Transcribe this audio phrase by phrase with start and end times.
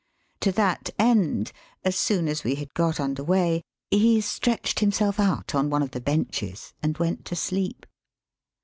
[0.39, 1.51] To that end,
[1.83, 3.61] as soon as we had got under weigh,
[3.91, 7.85] he stretched himself out on one of the benches and went to sleep.